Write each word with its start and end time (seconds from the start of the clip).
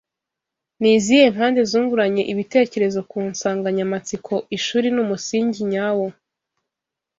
Ni 0.79 0.89
izihe 0.97 1.25
mpande 1.35 1.59
zunguranye 1.69 2.23
ibitekerezo 2.33 2.99
ku 3.11 3.17
nsanganyamatsiko 3.31 4.33
Ishuri 4.57 4.87
ni 4.91 4.99
umusingi 5.05 5.59
nyawo 5.71 6.07